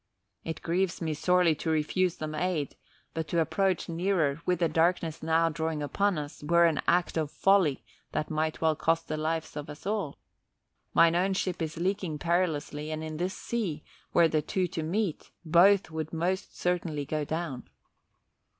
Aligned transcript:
"It 0.43 0.63
grieves 0.63 0.99
me 0.99 1.13
sorely 1.13 1.53
to 1.53 1.69
refuse 1.69 2.15
them 2.17 2.33
aid, 2.33 2.75
but 3.13 3.27
to 3.27 3.39
approach 3.39 3.87
nearer, 3.87 4.41
with 4.47 4.57
the 4.57 4.67
darkness 4.67 5.21
now 5.21 5.49
drawing 5.49 5.83
upon 5.83 6.17
us, 6.17 6.41
were 6.41 6.65
an 6.65 6.81
act 6.87 7.17
of 7.17 7.29
folly 7.29 7.83
that 8.11 8.31
might 8.31 8.61
well 8.61 8.75
cost 8.75 9.07
the 9.07 9.15
lives 9.15 9.55
of 9.55 9.69
us 9.69 9.85
all. 9.85 10.17
Mine 10.95 11.15
own 11.15 11.33
ship 11.33 11.61
is 11.61 11.77
leaking 11.77 12.17
perilously 12.17 12.89
and 12.89 13.03
in 13.03 13.17
this 13.17 13.37
sea, 13.37 13.83
were 14.11 14.27
the 14.27 14.41
two 14.41 14.65
to 14.69 14.81
meet, 14.81 15.29
both 15.45 15.91
would 15.91 16.11
most 16.11 16.57
certainly 16.57 17.05
go 17.05 17.23
down." 17.23 17.69